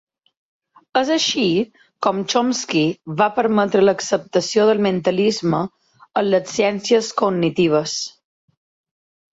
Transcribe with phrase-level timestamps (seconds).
[1.01, 1.43] És així
[2.07, 2.81] com Chomsky
[3.21, 5.61] va permetre l'acceptació del mentalisme
[6.23, 7.99] en les ciències cognitives.